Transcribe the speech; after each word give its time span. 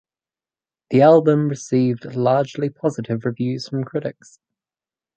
The 0.89 1.03
album 1.03 1.47
received 1.47 2.05
largely 2.15 2.71
positive 2.71 3.23
reviews 3.23 3.69
from 3.69 3.83
critics. 3.83 4.39